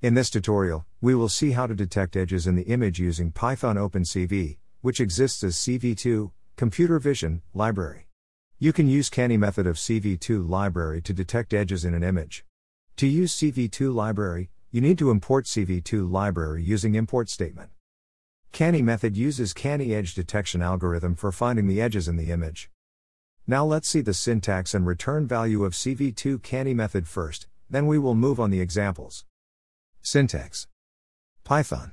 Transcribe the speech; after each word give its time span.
In 0.00 0.14
this 0.14 0.30
tutorial, 0.30 0.86
we 1.00 1.16
will 1.16 1.28
see 1.28 1.50
how 1.50 1.66
to 1.66 1.74
detect 1.74 2.16
edges 2.16 2.46
in 2.46 2.54
the 2.54 2.70
image 2.70 3.00
using 3.00 3.32
Python 3.32 3.74
OpenCV, 3.74 4.58
which 4.80 5.00
exists 5.00 5.42
as 5.42 5.56
CV2, 5.56 6.30
Computer 6.54 7.00
Vision, 7.00 7.42
library. 7.52 8.06
You 8.60 8.72
can 8.72 8.86
use 8.86 9.10
Canny 9.10 9.36
method 9.36 9.66
of 9.66 9.74
CV2 9.74 10.48
library 10.48 11.02
to 11.02 11.12
detect 11.12 11.52
edges 11.52 11.84
in 11.84 11.94
an 11.94 12.04
image. 12.04 12.44
To 12.98 13.08
use 13.08 13.36
CV2 13.36 13.92
library, 13.92 14.50
you 14.70 14.80
need 14.80 14.98
to 14.98 15.10
import 15.10 15.46
CV2 15.46 16.08
library 16.08 16.62
using 16.62 16.94
import 16.94 17.28
statement. 17.28 17.70
Canny 18.52 18.82
method 18.82 19.16
uses 19.16 19.52
Canny 19.52 19.92
edge 19.92 20.14
detection 20.14 20.62
algorithm 20.62 21.16
for 21.16 21.32
finding 21.32 21.66
the 21.66 21.82
edges 21.82 22.06
in 22.06 22.14
the 22.14 22.30
image. 22.30 22.70
Now 23.48 23.64
let's 23.64 23.88
see 23.88 24.02
the 24.02 24.14
syntax 24.14 24.74
and 24.74 24.86
return 24.86 25.26
value 25.26 25.64
of 25.64 25.72
CV2 25.72 26.40
Canny 26.44 26.72
method 26.72 27.08
first, 27.08 27.48
then 27.68 27.88
we 27.88 27.98
will 27.98 28.14
move 28.14 28.38
on 28.38 28.50
the 28.50 28.60
examples. 28.60 29.24
Syntax 30.02 30.66
Python 31.44 31.92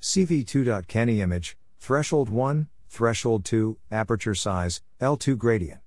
CV2.Canny 0.00 1.20
image, 1.20 1.56
threshold 1.78 2.28
1, 2.28 2.68
threshold 2.88 3.44
2, 3.44 3.78
aperture 3.90 4.34
size, 4.34 4.82
L2 5.00 5.36
gradient. 5.38 5.80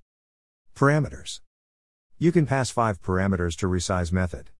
Parameters 0.74 1.40
You 2.18 2.32
can 2.32 2.44
pass 2.44 2.70
5 2.70 3.00
parameters 3.00 3.56
to 3.56 3.66
resize 3.66 4.12
method. 4.12 4.50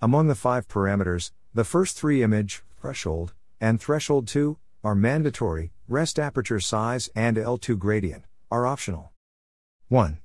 Among 0.00 0.28
the 0.28 0.34
5 0.34 0.66
parameters, 0.66 1.30
the 1.54 1.64
first 1.64 1.96
three 1.96 2.22
image, 2.22 2.62
threshold, 2.80 3.34
and 3.60 3.80
threshold 3.80 4.26
2 4.26 4.58
are 4.82 4.94
mandatory, 4.94 5.72
rest 5.86 6.18
aperture 6.18 6.60
size 6.60 7.08
and 7.14 7.36
L2 7.36 7.78
gradient 7.78 8.24
are 8.50 8.66
optional. 8.66 9.12
1. 9.88 10.18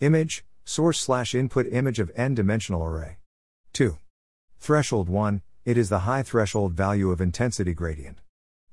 Image, 0.00 0.44
source 0.64 0.98
slash 0.98 1.34
input 1.34 1.66
image 1.70 1.98
of 1.98 2.10
n 2.16 2.34
dimensional 2.34 2.84
array. 2.84 3.18
2. 3.72 3.96
Threshold 4.64 5.10
1, 5.10 5.42
it 5.66 5.76
is 5.76 5.90
the 5.90 6.06
high 6.08 6.22
threshold 6.22 6.72
value 6.72 7.10
of 7.10 7.20
intensity 7.20 7.74
gradient. 7.74 8.22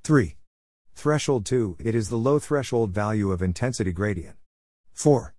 3. 0.05 0.37
Threshold 0.95 1.45
2, 1.45 1.75
it 1.79 1.93
is 1.93 2.07
the 2.07 2.15
low 2.15 2.39
threshold 2.39 2.91
value 2.91 3.29
of 3.33 3.41
intensity 3.41 3.91
gradient. 3.91 4.37
4. 4.93 5.33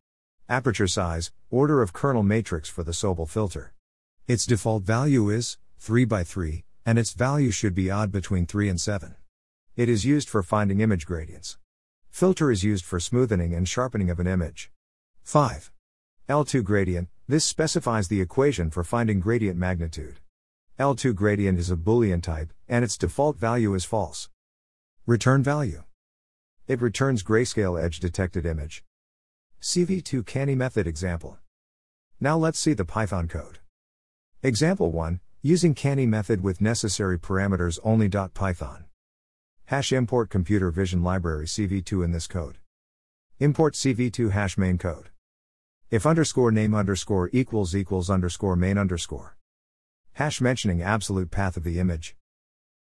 Aperture 0.51 0.87
size, 0.87 1.33
order 1.49 1.81
of 1.81 1.95
kernel 1.95 2.23
matrix 2.23 2.69
for 2.69 2.83
the 2.83 2.93
Sobel 2.93 3.27
filter. 3.27 3.73
Its 4.29 4.45
default 4.45 4.83
value 4.83 5.31
is 5.31 5.57
3 5.79 6.05
by 6.05 6.23
3, 6.23 6.65
and 6.85 6.99
its 6.99 7.15
value 7.15 7.51
should 7.51 7.75
be 7.75 7.91
odd 7.91 8.13
between 8.13 8.45
3 8.45 8.69
and 8.69 8.79
7. 8.79 9.15
It 9.75 9.89
is 9.89 10.05
used 10.05 10.29
for 10.29 10.43
finding 10.43 10.81
image 10.81 11.07
gradients. 11.07 11.57
Filter 12.11 12.51
is 12.51 12.63
used 12.63 12.85
for 12.85 13.01
smoothing 13.01 13.55
and 13.55 13.67
sharpening 13.67 14.11
of 14.11 14.21
an 14.21 14.27
image. 14.27 14.71
5. 15.23 15.73
L2 16.29 16.63
gradient, 16.63 17.09
this 17.27 17.47
specifies 17.47 18.09
the 18.09 18.21
equation 18.21 18.69
for 18.69 18.85
finding 18.85 19.19
gradient 19.19 19.57
magnitude. 19.57 20.21
L2 20.79 21.15
gradient 21.15 21.59
is 21.59 21.71
a 21.71 21.77
Boolean 21.77 22.23
type, 22.23 22.51
and 22.67 22.83
its 22.83 22.97
default 22.97 23.37
value 23.37 23.75
is 23.75 23.85
false. 23.85 24.31
Return 25.05 25.43
value. 25.43 25.85
It 26.67 26.81
returns 26.81 27.23
grayscale 27.23 27.83
edge 27.83 28.01
detected 28.01 28.47
image. 28.47 28.83
CV2 29.61 30.25
Canny 30.25 30.55
method 30.55 30.87
example. 30.87 31.39
Now 32.21 32.39
let's 32.39 32.59
see 32.59 32.73
the 32.73 32.87
Python 32.87 33.29
code. 33.29 33.59
Example 34.43 34.91
1, 34.91 35.21
using 35.43 35.75
Canny 35.75 36.07
method 36.07 36.43
with 36.43 36.63
necessary 36.63 37.19
parameters 37.19 37.79
only. 37.85 38.09
Python. 38.09 38.87
Hash 39.67 39.93
import 39.93 40.31
computer 40.31 40.71
vision 40.71 41.03
library 41.03 41.47
CV2 41.47 42.03
in 42.03 42.13
this 42.13 42.27
code. 42.27 42.59
Import 43.39 43.75
CV2 43.75 44.31
hash 44.31 44.57
main 44.57 44.79
code. 44.79 45.11
If 45.91 46.07
underscore 46.07 46.51
name 46.51 46.75
underscore 46.75 47.29
equals 47.35 47.77
equals 47.77 48.09
underscore 48.09 48.57
main 48.57 48.79
underscore. 48.79 49.37
Hash 50.15 50.43
mentioning 50.43 50.83
absolute 50.83 51.31
path 51.31 51.57
of 51.57 51.65
the 51.65 51.79
image. 51.79 52.17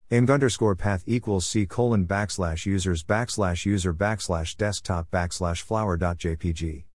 Img 0.10 0.32
underscore 0.32 0.76
path 0.76 1.04
equals 1.06 1.46
c 1.46 1.68
colon 1.68 2.08
backslash 2.08 2.66
users 2.66 3.04
backslash 3.04 3.66
user 3.66 3.94
backslash 3.94 4.58
desktop 4.58 5.12
backslash 5.12 5.62
flower.jpg. 5.62 6.86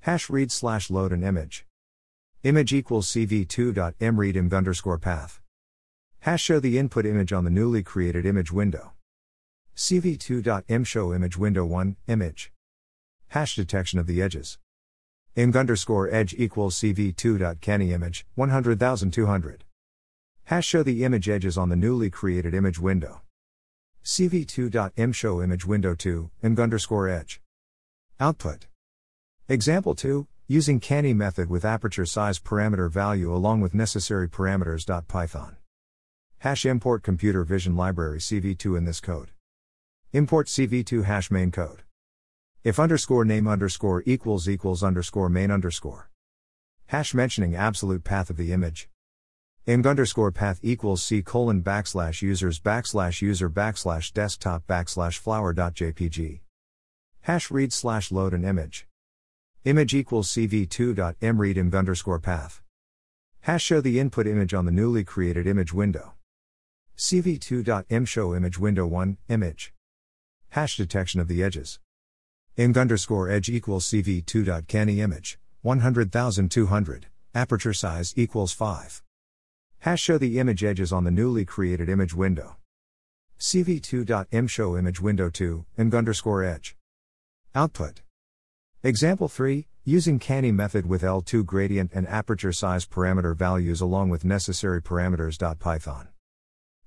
Hash 0.00 0.28
read 0.28 0.52
slash 0.52 0.90
load 0.90 1.12
an 1.12 1.24
image. 1.24 1.64
Image 2.42 2.74
equals 2.74 3.10
cv2.imread 3.10 4.34
img 4.34 4.54
underscore 4.54 4.98
path. 4.98 5.40
Hash 6.20 6.42
show 6.42 6.60
the 6.60 6.76
input 6.76 7.06
image 7.06 7.32
on 7.32 7.44
the 7.44 7.50
newly 7.50 7.82
created 7.82 8.26
image 8.26 8.52
window. 8.52 8.92
cv2.im 9.74 10.84
show 10.84 11.14
image 11.14 11.38
window 11.38 11.64
1, 11.64 11.96
image. 12.06 12.52
Hash 13.28 13.56
detection 13.56 13.98
of 13.98 14.06
the 14.06 14.20
edges 14.20 14.58
img 15.36 15.58
underscore 15.58 16.08
edge 16.14 16.32
equals 16.38 16.76
cv2.canny 16.78 17.92
image 17.92 18.24
100,200. 18.36 19.64
Hash 20.44 20.66
show 20.66 20.82
the 20.82 21.04
image 21.04 21.28
edges 21.28 21.58
on 21.58 21.68
the 21.68 21.76
newly 21.76 22.08
created 22.08 22.54
image 22.54 22.78
window. 22.78 23.22
cv2.im 24.04 25.12
show 25.12 25.42
image 25.42 25.66
window 25.66 25.94
2 25.94 26.30
img 26.42 26.62
underscore 26.62 27.08
edge. 27.08 27.40
Output. 28.20 28.66
Example 29.48 29.94
2 29.94 30.26
using 30.46 30.78
canny 30.78 31.14
method 31.14 31.48
with 31.48 31.64
aperture 31.64 32.04
size 32.04 32.38
parameter 32.38 32.90
value 32.90 33.34
along 33.34 33.60
with 33.60 33.74
necessary 33.74 34.28
parameters. 34.28 34.86
Python. 35.08 35.56
Hash 36.38 36.66
import 36.66 37.02
computer 37.02 37.42
vision 37.44 37.74
library 37.74 38.18
cv2 38.18 38.76
in 38.76 38.84
this 38.84 39.00
code. 39.00 39.30
Import 40.12 40.46
cv2 40.46 41.04
hash 41.04 41.30
main 41.30 41.50
code. 41.50 41.83
If 42.64 42.80
underscore 42.80 43.26
name 43.26 43.46
underscore 43.46 44.02
equals 44.06 44.48
equals 44.48 44.82
underscore 44.82 45.28
main 45.28 45.50
underscore. 45.50 46.08
Hash 46.86 47.12
mentioning 47.12 47.54
absolute 47.54 48.04
path 48.04 48.30
of 48.30 48.38
the 48.38 48.54
image. 48.54 48.88
Img 49.66 49.86
underscore 49.86 50.32
path 50.32 50.60
equals 50.62 51.02
c 51.02 51.20
colon 51.20 51.62
backslash 51.62 52.22
users 52.22 52.58
backslash 52.58 53.20
user 53.20 53.50
backslash 53.50 54.14
desktop 54.14 54.66
backslash 54.66 55.18
flower.jpg. 55.18 56.40
Hash 57.20 57.50
read 57.50 57.70
slash 57.70 58.10
load 58.10 58.32
an 58.32 58.46
image. 58.46 58.86
Image 59.66 59.92
equals 59.92 60.32
cv2.imread 60.32 61.56
img 61.56 61.74
underscore 61.78 62.18
path. 62.18 62.62
Hash 63.42 63.62
show 63.62 63.82
the 63.82 64.00
input 64.00 64.26
image 64.26 64.54
on 64.54 64.64
the 64.64 64.72
newly 64.72 65.04
created 65.04 65.46
image 65.46 65.74
window. 65.74 66.14
cv2.im 66.96 68.06
show 68.06 68.34
image 68.34 68.58
window 68.58 68.86
1, 68.86 69.18
image. 69.28 69.74
Hash 70.48 70.78
detection 70.78 71.20
of 71.20 71.28
the 71.28 71.42
edges 71.42 71.78
img 72.56 72.80
underscore 72.80 73.28
edge 73.28 73.48
equals 73.48 73.84
cv2.canny 73.86 75.00
image, 75.00 75.40
100,200, 75.62 77.06
aperture 77.34 77.72
size 77.72 78.14
equals 78.16 78.52
5. 78.52 79.02
Hash 79.80 80.00
show 80.00 80.18
the 80.18 80.38
image 80.38 80.62
edges 80.62 80.92
on 80.92 81.02
the 81.02 81.10
newly 81.10 81.44
created 81.44 81.88
image 81.88 82.14
window. 82.14 82.56
cv2.im 83.40 84.46
show 84.46 84.76
image 84.76 85.00
window 85.00 85.28
2, 85.28 85.66
img 85.76 85.98
underscore 85.98 86.44
edge. 86.44 86.76
Output. 87.56 88.02
Example 88.84 89.28
3, 89.28 89.66
using 89.82 90.20
canny 90.20 90.52
method 90.52 90.86
with 90.86 91.02
L2 91.02 91.44
gradient 91.44 91.90
and 91.92 92.06
aperture 92.06 92.52
size 92.52 92.86
parameter 92.86 93.36
values 93.36 93.80
along 93.80 94.10
with 94.10 94.24
necessary 94.24 94.80
parameters. 94.80 95.58
Python. 95.58 96.06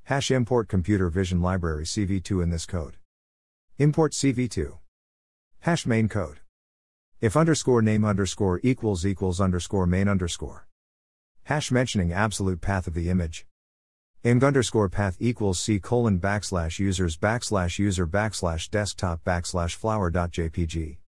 Hash 0.03 0.31
import 0.31 0.69
computer 0.69 1.09
vision 1.09 1.41
library 1.41 1.84
CV2 1.84 2.41
in 2.41 2.51
this 2.51 2.66
code. 2.66 2.95
Import 3.78 4.13
CV2. 4.13 4.78
Hash 5.67 5.85
main 5.85 6.07
code. 6.07 6.39
If 7.19 7.35
underscore 7.35 7.81
name 7.81 8.05
underscore 8.05 8.61
equals 8.63 9.05
equals 9.05 9.41
underscore 9.41 9.85
main 9.85 10.07
underscore. 10.07 10.66
Hash 11.44 11.72
mentioning 11.72 12.13
absolute 12.13 12.61
path 12.61 12.88
of 12.88 12.94
the 12.94 13.09
image. 13.09 13.45
img 14.23 14.47
underscore 14.47 14.88
path 14.88 15.17
equals 15.19 15.59
c 15.59 15.78
colon 15.78 16.22
backslash 16.22 16.79
users 16.79 17.17
backslash 17.17 17.79
user 17.79 18.07
backslash 18.07 18.69
desktop 18.69 19.22
backslash 19.25 19.75
flower.jpg. 19.75 21.00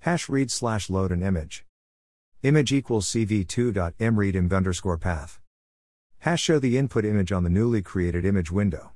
Hash 0.00 0.28
read 0.28 0.50
slash 0.50 0.90
load 0.90 1.10
an 1.10 1.22
image. 1.22 1.64
Image 2.42 2.72
equals 2.72 3.06
cv2.imread 3.06 4.34
img 4.34 4.52
underscore 4.54 4.98
path. 4.98 5.40
Hash 6.18 6.42
show 6.42 6.58
the 6.58 6.76
input 6.76 7.06
image 7.06 7.32
on 7.32 7.42
the 7.42 7.48
newly 7.48 7.80
created 7.80 8.26
image 8.26 8.52
window. 8.52 8.92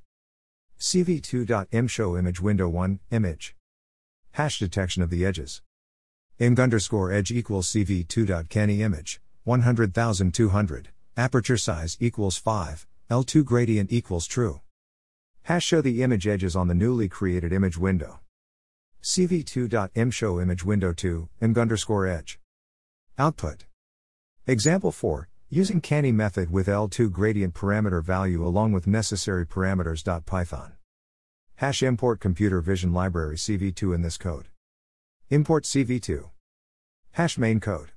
cv2.im 0.79 1.89
show 1.89 2.15
image 2.15 2.43
window 2.43 2.69
1, 2.69 3.01
image. 3.11 3.57
Hash 4.33 4.59
detection 4.59 5.03
of 5.03 5.11
the 5.11 5.27
edges. 5.27 5.61
img 6.41 6.59
underscore 6.59 7.13
edge 7.13 7.31
equals 7.31 7.71
cv2.canny 7.71 8.81
image, 8.81 9.21
100,200, 9.45 10.89
aperture 11.19 11.59
size 11.59 11.99
equals 12.01 12.39
5, 12.39 12.87
L2 13.11 13.45
gradient 13.45 13.93
equals 13.93 14.27
true. 14.27 14.63
Hash 15.43 15.67
show 15.67 15.83
the 15.83 16.03
image 16.03 16.27
edges 16.27 16.57
on 16.57 16.67
the 16.67 16.75
newly 16.75 17.11
created 17.11 17.53
image 17.53 17.77
window. 17.77 18.21
cv2.im 19.03 20.11
show 20.11 20.41
image 20.41 20.65
window 20.65 20.95
2, 20.95 21.29
img 21.43 21.61
underscore 21.61 22.07
edge. 22.07 22.41
Output. 23.19 23.67
Example 24.47 24.93
4, 24.93 25.29
using 25.51 25.83
canny 25.83 26.11
method 26.11 26.51
with 26.51 26.69
L2 26.69 27.13
gradient 27.13 27.53
parameter 27.53 28.03
value 28.03 28.47
along 28.47 28.73
with 28.73 28.87
necessary 28.87 29.45
parameters. 29.45 30.03
Python. 30.25 30.73
Hash 31.63 31.81
import 31.85 32.19
computer 32.19 32.61
vision 32.61 32.93
library 32.93 33.37
CV2 33.37 33.95
in 33.95 34.03
this 34.03 34.17
code. 34.17 34.49
Import 35.31 35.63
CV2. 35.63 36.31
Hash 37.13 37.39
main 37.39 37.61
code. 37.61 37.93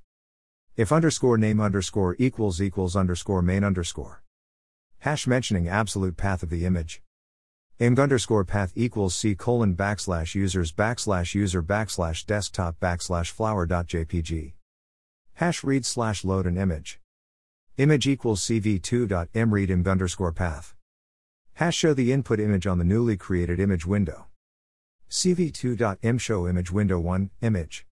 If 0.76 0.92
underscore 0.92 1.36
name 1.36 1.60
underscore 1.60 2.14
equals 2.20 2.62
equals 2.62 2.94
underscore 2.94 3.42
main 3.42 3.64
underscore. 3.64 4.22
Hash 5.00 5.26
mentioning 5.26 5.66
absolute 5.66 6.16
path 6.16 6.44
of 6.44 6.50
the 6.50 6.64
image. 6.64 7.02
img 7.80 8.00
underscore 8.00 8.44
path 8.44 8.72
equals 8.76 9.16
c 9.16 9.34
colon 9.34 9.74
backslash 9.74 10.36
users 10.36 10.70
backslash 10.70 11.34
user 11.34 11.60
backslash 11.60 12.24
desktop 12.24 12.78
backslash 12.78 13.32
flower.jpg. 13.32 14.52
Hash 15.34 15.64
read 15.64 15.84
slash 15.84 16.22
load 16.24 16.46
an 16.46 16.56
image. 16.56 17.00
Image 17.78 18.06
equals 18.06 18.42
cv2.imread 18.42 19.70
img 19.70 19.90
underscore 19.90 20.30
path. 20.30 20.76
Hash 21.56 21.74
show 21.74 21.94
the 21.94 22.12
input 22.12 22.38
image 22.38 22.66
on 22.66 22.76
the 22.76 22.84
newly 22.84 23.16
created 23.16 23.58
image 23.58 23.86
window. 23.86 24.26
cv2.im 25.08 26.18
show 26.18 26.46
image 26.46 26.70
window 26.70 27.00
1, 27.00 27.30
image. 27.40 27.86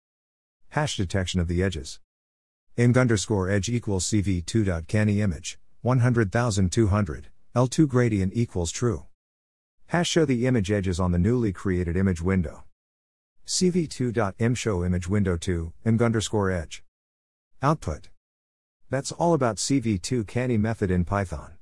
Hash 0.72 0.98
detection 0.98 1.40
of 1.40 1.48
the 1.48 1.64
edges. 1.64 2.02
img 2.78 3.00
underscore 3.00 3.50
edge 3.50 3.70
equals 3.70 4.06
cv2.canny 4.10 5.22
image, 5.22 5.60
100,200, 5.82 7.28
L2 7.56 7.88
gradient 7.88 8.34
equals 8.36 8.70
true. 8.70 9.06
Hash 9.86 10.10
show 10.10 10.26
the 10.26 10.46
image 10.46 10.70
edges 10.70 11.00
on 11.00 11.14
the 11.14 11.18
newly 11.18 11.54
created 11.54 11.96
image 11.96 12.22
window. 12.22 12.66
cv2.im 13.48 14.56
show 14.56 14.84
image 14.84 15.08
window 15.08 15.38
2, 15.38 15.72
img 15.86 16.04
underscore 16.04 16.52
edge. 16.52 16.84
Output. 17.62 18.10
That's 18.90 19.14
all 19.14 19.34
about 19.34 19.56
CV2 19.56 20.28
Canny 20.28 20.58
method 20.58 20.92
in 20.92 21.06
Python. 21.06 21.54